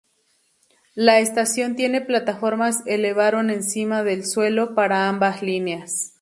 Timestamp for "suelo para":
4.25-5.07